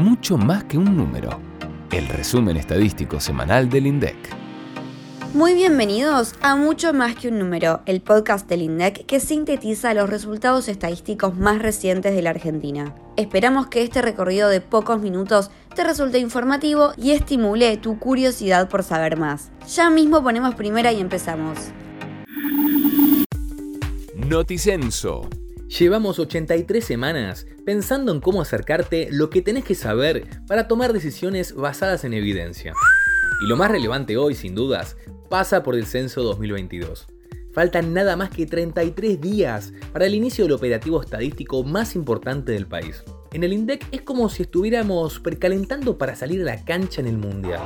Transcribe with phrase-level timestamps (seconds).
[0.00, 1.38] mucho más que un número.
[1.92, 4.16] El resumen estadístico semanal del INDEC.
[5.34, 10.08] Muy bienvenidos a Mucho más que un número, el podcast del INDEC que sintetiza los
[10.08, 12.94] resultados estadísticos más recientes de la Argentina.
[13.16, 18.82] Esperamos que este recorrido de pocos minutos te resulte informativo y estimule tu curiosidad por
[18.82, 19.50] saber más.
[19.74, 21.58] Ya mismo ponemos primera y empezamos.
[24.14, 25.28] Noticenso.
[25.68, 31.54] Llevamos 83 semanas pensando en cómo acercarte lo que tenés que saber para tomar decisiones
[31.54, 32.74] basadas en evidencia.
[33.42, 34.96] Y lo más relevante hoy, sin dudas,
[35.30, 37.08] pasa por el censo 2022.
[37.52, 42.66] Faltan nada más que 33 días para el inicio del operativo estadístico más importante del
[42.66, 43.02] país.
[43.32, 47.16] En el INDEC es como si estuviéramos precalentando para salir a la cancha en el
[47.16, 47.60] Mundial.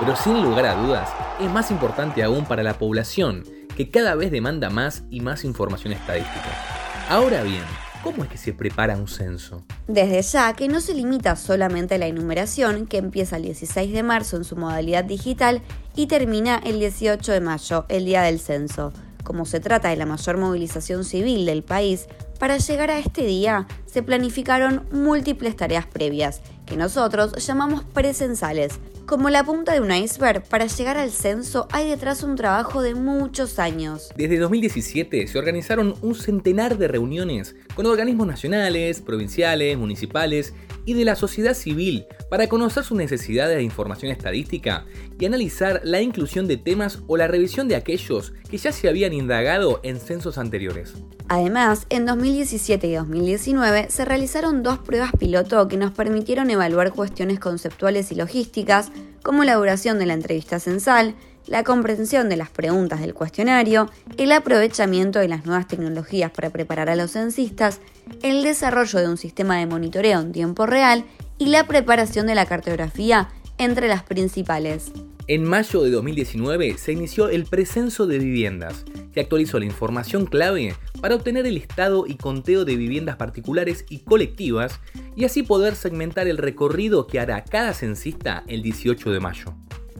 [0.00, 1.10] Pero sin lugar a dudas,
[1.40, 3.44] es más importante aún para la población,
[3.76, 6.81] que cada vez demanda más y más información estadística.
[7.08, 7.62] Ahora bien,
[8.02, 9.64] ¿cómo es que se prepara un censo?
[9.86, 14.02] Desde ya que no se limita solamente a la enumeración, que empieza el 16 de
[14.02, 15.62] marzo en su modalidad digital
[15.94, 18.92] y termina el 18 de mayo, el día del censo.
[19.24, 22.06] Como se trata de la mayor movilización civil del país,
[22.38, 26.40] para llegar a este día se planificaron múltiples tareas previas,
[26.72, 31.90] que nosotros llamamos presensales, como la punta de un iceberg, para llegar al censo hay
[31.90, 34.08] detrás un trabajo de muchos años.
[34.16, 41.04] Desde 2017 se organizaron un centenar de reuniones con organismos nacionales, provinciales, municipales y de
[41.04, 44.84] la sociedad civil para conocer sus necesidades de información estadística
[45.18, 49.12] y analizar la inclusión de temas o la revisión de aquellos que ya se habían
[49.12, 50.94] indagado en censos anteriores.
[51.28, 57.38] Además, en 2017 y 2019 se realizaron dos pruebas piloto que nos permitieron evaluar cuestiones
[57.38, 58.90] conceptuales y logísticas
[59.22, 61.14] como la duración de la entrevista censal,
[61.46, 66.88] la comprensión de las preguntas del cuestionario, el aprovechamiento de las nuevas tecnologías para preparar
[66.88, 67.80] a los censistas,
[68.22, 71.04] el desarrollo de un sistema de monitoreo en tiempo real
[71.38, 74.92] y la preparación de la cartografía entre las principales.
[75.28, 80.74] En mayo de 2019 se inició el precenso de viviendas, que actualizó la información clave
[81.00, 84.80] para obtener el estado y conteo de viviendas particulares y colectivas
[85.14, 89.54] y así poder segmentar el recorrido que hará cada censista el 18 de mayo.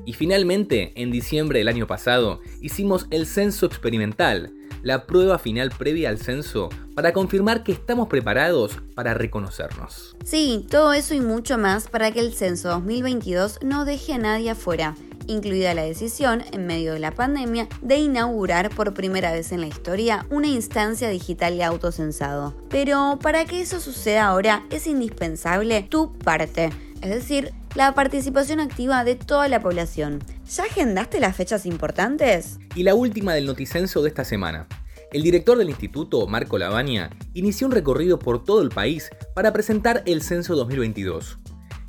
[0.05, 4.53] Y finalmente, en diciembre del año pasado, hicimos el censo experimental,
[4.83, 10.17] la prueba final previa al censo, para confirmar que estamos preparados para reconocernos.
[10.25, 14.51] Sí, todo eso y mucho más para que el censo 2022 no deje a nadie
[14.51, 14.97] afuera,
[15.29, 19.69] incluida la decisión, en medio de la pandemia, de inaugurar por primera vez en la
[19.69, 22.55] historia una instancia digital de autocensado.
[22.69, 26.71] Pero para que eso suceda ahora es indispensable tu parte,
[27.01, 30.19] es decir, la participación activa de toda la población.
[30.51, 32.59] ¿Ya agendaste las fechas importantes?
[32.75, 34.67] Y la última del noticenso de esta semana.
[35.11, 40.03] El director del instituto, Marco Lavagna, inició un recorrido por todo el país para presentar
[40.07, 41.39] el censo 2022.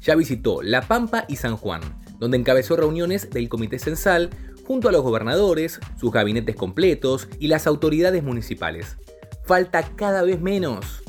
[0.02, 1.82] Ya visitó La Pampa y San Juan,
[2.18, 4.30] donde encabezó reuniones del Comité Censal
[4.66, 8.98] junto a los gobernadores, sus gabinetes completos y las autoridades municipales.
[9.46, 11.04] Falta cada vez menos.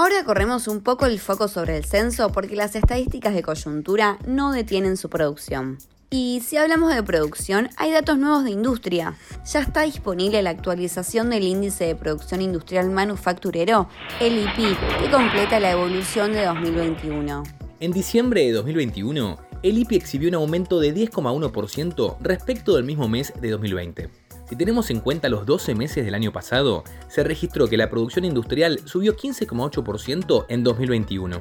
[0.00, 4.50] Ahora corremos un poco el foco sobre el censo porque las estadísticas de coyuntura no
[4.50, 5.76] detienen su producción.
[6.08, 9.18] Y si hablamos de producción, hay datos nuevos de industria.
[9.44, 13.90] Ya está disponible la actualización del índice de producción industrial manufacturero,
[14.22, 17.42] el IP, que completa la evolución de 2021.
[17.80, 23.34] En diciembre de 2021, el IPI exhibió un aumento de 10,1% respecto del mismo mes
[23.38, 24.19] de 2020.
[24.50, 28.24] Si tenemos en cuenta los 12 meses del año pasado, se registró que la producción
[28.24, 31.40] industrial subió 15,8% en 2021.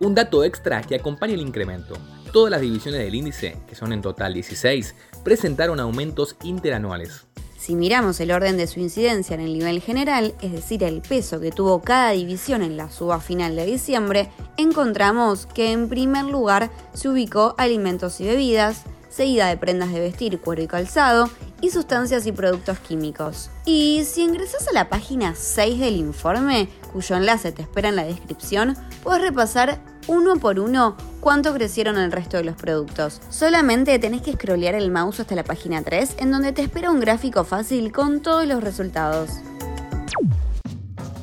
[0.00, 1.98] Un dato extra que acompaña el incremento.
[2.32, 7.26] Todas las divisiones del índice, que son en total 16, presentaron aumentos interanuales.
[7.58, 11.40] Si miramos el orden de su incidencia en el nivel general, es decir, el peso
[11.40, 16.70] que tuvo cada división en la suba final de diciembre, encontramos que en primer lugar
[16.94, 18.84] se ubicó alimentos y bebidas,
[19.16, 21.30] seguida de prendas de vestir, cuero y calzado,
[21.62, 23.50] y sustancias y productos químicos.
[23.64, 28.04] Y si ingresas a la página 6 del informe, cuyo enlace te espera en la
[28.04, 33.22] descripción, puedes repasar uno por uno cuánto crecieron el resto de los productos.
[33.30, 37.00] Solamente tenés que scrollear el mouse hasta la página 3, en donde te espera un
[37.00, 39.30] gráfico fácil con todos los resultados.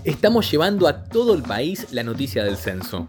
[0.03, 3.07] Estamos llevando a todo el país la noticia del censo.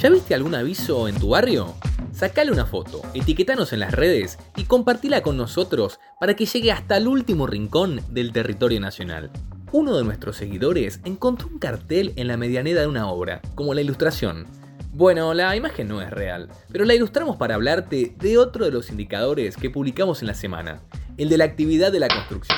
[0.00, 1.74] ¿Ya viste algún aviso en tu barrio?
[2.22, 6.96] Sacale una foto, etiquetanos en las redes y compartila con nosotros para que llegue hasta
[6.96, 9.32] el último rincón del territorio nacional.
[9.72, 13.80] Uno de nuestros seguidores encontró un cartel en la medianera de una obra, como la
[13.80, 14.46] ilustración.
[14.92, 18.90] Bueno, la imagen no es real, pero la ilustramos para hablarte de otro de los
[18.90, 20.80] indicadores que publicamos en la semana,
[21.16, 22.56] el de la actividad de la construcción.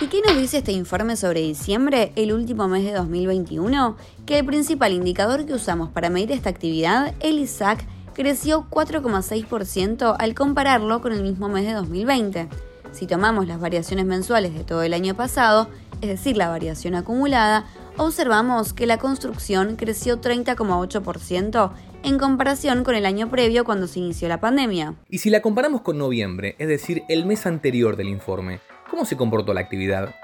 [0.00, 3.98] ¿Y qué nos dice este informe sobre diciembre, el último mes de 2021?
[4.24, 10.34] Que el principal indicador que usamos para medir esta actividad, el ISAC, creció 4,6% al
[10.34, 12.48] compararlo con el mismo mes de 2020.
[12.92, 15.68] Si tomamos las variaciones mensuales de todo el año pasado,
[16.00, 17.66] es decir, la variación acumulada,
[17.96, 21.72] observamos que la construcción creció 30,8%
[22.02, 24.94] en comparación con el año previo cuando se inició la pandemia.
[25.08, 28.60] Y si la comparamos con noviembre, es decir, el mes anterior del informe,
[28.90, 30.14] ¿cómo se comportó la actividad?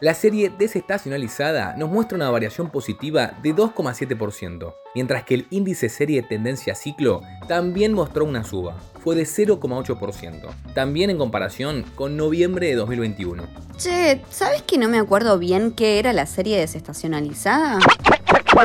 [0.00, 6.22] La serie desestacionalizada nos muestra una variación positiva de 2,7%, mientras que el índice serie
[6.22, 12.74] tendencia ciclo también mostró una suba, fue de 0,8%, también en comparación con noviembre de
[12.74, 13.44] 2021.
[13.76, 17.78] Che, ¿sabes que no me acuerdo bien qué era la serie desestacionalizada?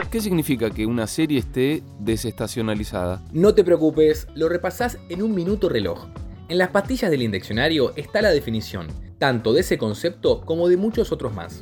[0.10, 3.22] ¿Qué significa que una serie esté desestacionalizada?
[3.31, 6.08] No te preocupes, lo repasás en un minuto reloj.
[6.48, 8.88] En las pastillas del indeccionario está la definición,
[9.19, 11.60] tanto de ese concepto como de muchos otros más.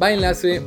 [0.00, 0.62] Va enlace.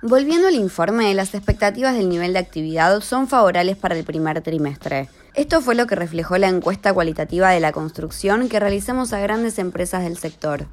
[0.00, 5.08] Volviendo al informe, las expectativas del nivel de actividad son favorables para el primer trimestre.
[5.34, 9.58] Esto fue lo que reflejó la encuesta cualitativa de la construcción que realizamos a grandes
[9.58, 10.66] empresas del sector.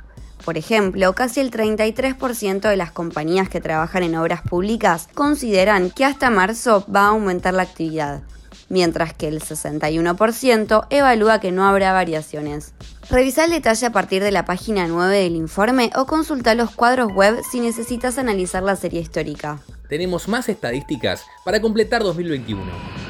[0.43, 6.05] Por ejemplo, casi el 33% de las compañías que trabajan en obras públicas consideran que
[6.05, 8.21] hasta marzo va a aumentar la actividad,
[8.67, 12.73] mientras que el 61% evalúa que no habrá variaciones.
[13.09, 17.11] Revisa el detalle a partir de la página 9 del informe o consulta los cuadros
[17.11, 19.59] web si necesitas analizar la serie histórica.
[19.89, 22.61] Tenemos más estadísticas para completar 2021,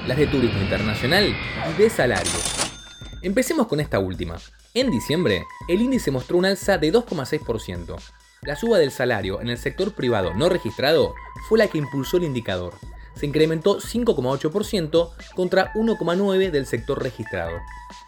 [0.07, 1.35] las de turismo internacional
[1.69, 2.41] y de salarios.
[3.21, 4.37] Empecemos con esta última.
[4.73, 7.97] En diciembre, el índice mostró un alza de 2,6%.
[8.43, 11.13] La suba del salario en el sector privado no registrado
[11.49, 12.73] fue la que impulsó el indicador,
[13.19, 17.59] se incrementó 5,8% contra 1,9% del sector registrado.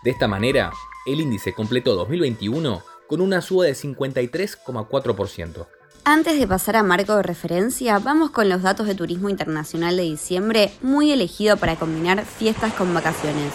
[0.04, 0.72] De esta manera,
[1.06, 5.68] el índice completó 2021 con una suba de 53,4%.
[6.04, 10.04] Antes de pasar a marco de referencia, vamos con los datos de turismo internacional de
[10.04, 13.54] diciembre, muy elegido para combinar fiestas con vacaciones.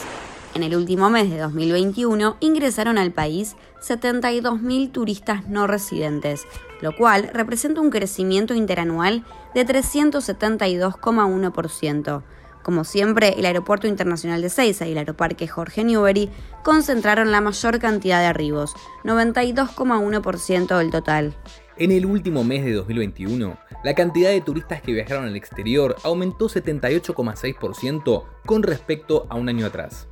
[0.55, 6.47] En el último mes de 2021 ingresaron al país 72.000 turistas no residentes,
[6.81, 12.23] lo cual representa un crecimiento interanual de 372,1%.
[12.67, 16.31] Como siempre, el Aeropuerto Internacional de Seiza y el Aeroparque Jorge Newbery
[16.65, 18.75] concentraron la mayor cantidad de arribos,
[19.05, 21.37] 92,1% del total.
[21.77, 26.49] En el último mes de 2021, la cantidad de turistas que viajaron al exterior aumentó
[26.49, 30.09] 78,6% con respecto a un año atrás.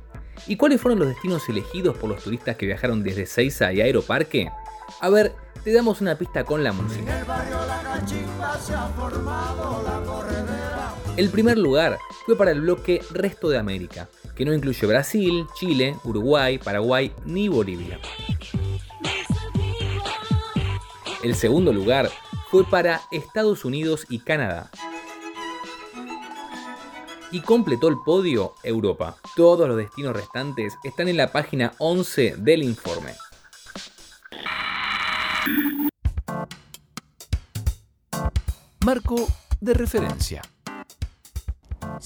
[0.47, 4.49] ¿Y cuáles fueron los destinos elegidos por los turistas que viajaron desde Seiza y Aeroparque?
[5.01, 5.33] A ver,
[5.65, 7.19] te damos una pista con la música.
[7.19, 7.25] El
[11.29, 16.57] primer lugar fue para el bloque Resto de América, que no incluye Brasil, Chile, Uruguay,
[16.57, 17.99] Paraguay ni Bolivia.
[21.23, 22.09] El segundo lugar
[22.49, 24.69] fue para Estados Unidos y Canadá,
[27.31, 29.17] y completó el podio Europa.
[29.35, 33.13] Todos los destinos restantes están en la página 11 del informe.
[38.85, 39.27] Marco
[39.59, 40.41] de referencia.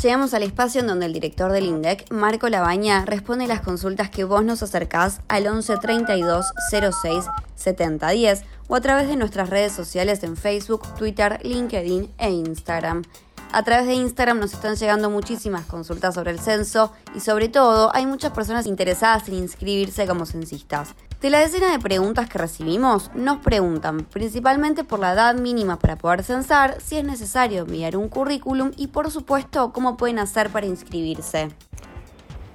[0.02, 4.24] Llegamos al espacio en donde el director del INDEC, Marco Labaña, responde las consultas que
[4.24, 7.26] vos nos acercás al 11 32 06
[7.56, 13.04] 70 10 o a través de nuestras redes sociales en Facebook, Twitter, LinkedIn e Instagram.
[13.52, 17.90] A través de Instagram nos están llegando muchísimas consultas sobre el censo y sobre todo
[17.96, 20.94] hay muchas personas interesadas en inscribirse como censistas.
[21.20, 25.96] De la decena de preguntas que recibimos, nos preguntan principalmente por la edad mínima para
[25.96, 30.68] poder censar, si es necesario enviar un currículum y por supuesto cómo pueden hacer para
[30.68, 31.50] inscribirse.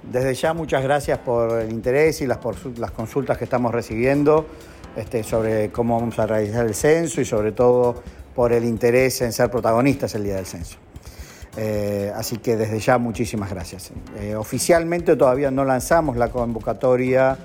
[0.01, 2.37] Desde ya muchas gracias por el interés y las,
[2.95, 4.45] consultas que estamos recibiendo
[4.95, 8.01] este, sobre cómo vamos a realizar el censo y sobre todo
[8.33, 10.84] por el interés en ser protagonistas el día del censo.
[11.57, 13.91] Eh, así que desde ya muchísimas gracias.
[14.19, 17.37] Eh, oficialmente todavía no lanzamos la convocatoria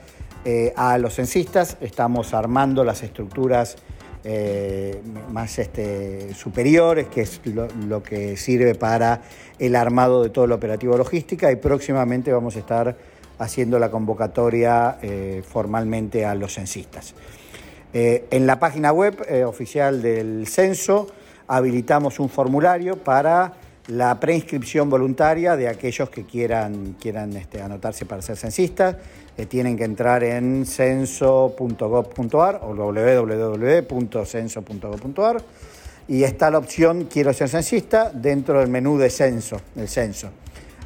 [0.44, 3.76] eh, a los censistas, estamos armando las estructuras
[5.30, 9.22] más este, superiores, que es lo, que sirve para
[9.58, 12.98] el armado de todo el operativo logística y próximamente vamos a estar
[13.38, 14.98] haciendo la convocatoria
[15.48, 17.14] formalmente a los censistas.
[17.94, 21.06] en la página web oficial del censo
[21.48, 23.54] habilitamos un formulario para
[23.88, 28.96] la preinscripción voluntaria de aquellos que quieran, quieran este, anotarse para ser censistas.
[29.36, 35.42] Eh, tienen que entrar en censo.gov.ar o www.censo.gov.ar
[36.08, 40.30] y está la opción Quiero ser censista dentro del menú de censo, el censo.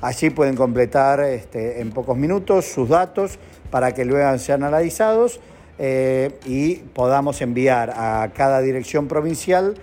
[0.02, 3.38] Allí pueden completar este, en pocos minutos sus datos
[3.70, 5.40] para que luego sean analizados
[5.78, 9.74] eh, y podamos enviar a cada dirección provincial,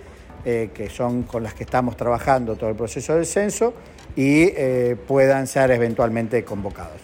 [0.44, 3.74] eh, que son con las que estamos trabajando todo el proceso del censo,
[4.16, 7.00] y eh, puedan ser eventualmente convocados.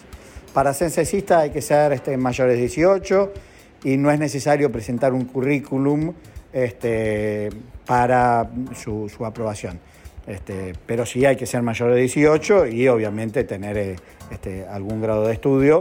[0.53, 3.33] Para censesista hay que ser este, mayores de 18
[3.85, 6.13] y no es necesario presentar un currículum
[6.53, 7.51] este,
[7.87, 9.79] para su, aprobación.
[10.27, 13.97] Este, pero sí hay que ser mayor de 18 y obviamente tener
[14.31, 15.81] este, algún grado de estudio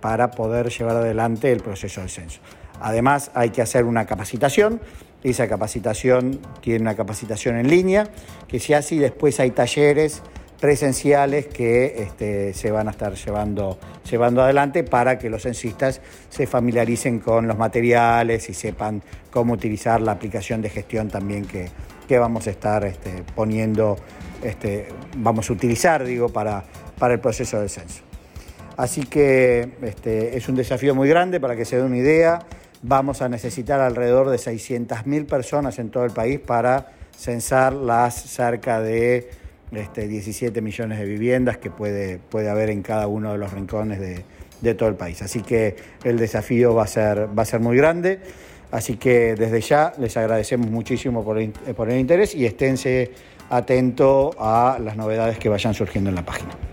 [0.00, 2.40] para poder llevar adelante el proceso del censo.
[2.80, 4.80] Además, hay que hacer una capacitación.
[5.22, 8.08] Esa capacitación tiene una capacitación en línea
[8.46, 10.22] que se hace y después hay talleres
[10.60, 13.78] presenciales que este, se van a estar llevando,
[14.10, 20.00] llevando adelante para que los censistas se familiaricen con los materiales y sepan cómo utilizar
[20.00, 21.70] la aplicación de gestión también que,
[22.18, 23.96] vamos a estar este, poniendo,
[24.42, 26.64] este, vamos a utilizar, digo, para,
[26.98, 28.02] para el proceso del censo.
[28.78, 32.38] Así que este, es un desafío muy grande para que se dé una idea.
[32.82, 38.80] Vamos a necesitar alrededor de 600.000 personas en todo el país para censar las cerca
[38.80, 39.30] de
[39.72, 43.98] 17 este, millones de viviendas que puede, puede haber en cada uno de los rincones
[43.98, 45.22] de, todo el país.
[45.22, 48.20] Así que el desafío va a ser, va a ser muy grande.
[48.70, 53.10] Así que desde ya les agradecemos muchísimo por el, por el interés y esténse
[53.50, 56.67] atentos a las novedades que vayan surgiendo en la página.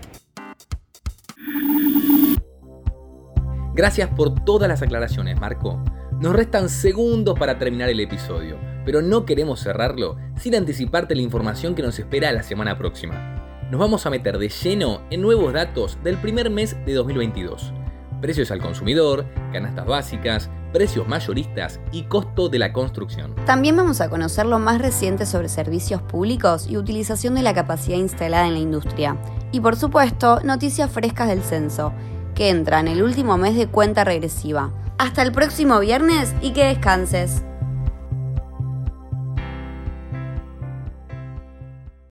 [3.76, 5.78] Gracias por todas las aclaraciones, Marco.
[6.18, 8.56] Nos restan segundos para terminar el episodio,
[8.86, 13.68] pero no queremos cerrarlo sin anticiparte la información que nos espera la semana próxima.
[13.70, 17.74] Nos vamos a meter de lleno en nuevos datos del primer mes de 2022.
[18.22, 23.34] Precios al consumidor, canastas básicas, precios mayoristas y costo de la construcción.
[23.44, 27.98] También vamos a conocer lo más reciente sobre servicios públicos y utilización de la capacidad
[27.98, 29.18] instalada en la industria.
[29.52, 31.92] Y por supuesto, noticias frescas del censo
[32.36, 34.70] que entra en el último mes de cuenta regresiva.
[34.98, 37.42] Hasta el próximo viernes y que descanses.